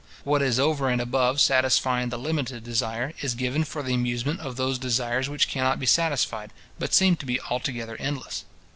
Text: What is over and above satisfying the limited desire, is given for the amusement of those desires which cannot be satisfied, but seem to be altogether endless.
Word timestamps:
What 0.23 0.41
is 0.41 0.59
over 0.59 0.89
and 0.89 0.99
above 0.99 1.39
satisfying 1.39 2.09
the 2.09 2.17
limited 2.17 2.63
desire, 2.63 3.13
is 3.21 3.35
given 3.35 3.63
for 3.63 3.83
the 3.83 3.93
amusement 3.93 4.39
of 4.39 4.55
those 4.55 4.79
desires 4.79 5.29
which 5.29 5.47
cannot 5.47 5.79
be 5.79 5.85
satisfied, 5.85 6.49
but 6.79 6.95
seem 6.95 7.17
to 7.17 7.25
be 7.27 7.39
altogether 7.39 7.95
endless. 7.97 8.43